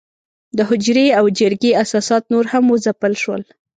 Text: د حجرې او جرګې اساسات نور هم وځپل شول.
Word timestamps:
د 0.57 0.59
حجرې 0.69 1.07
او 1.19 1.25
جرګې 1.39 1.71
اساسات 1.83 2.23
نور 2.33 2.45
هم 2.53 2.63
وځپل 2.69 3.13
شول. 3.21 3.41